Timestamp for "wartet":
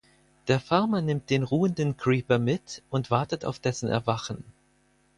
3.11-3.45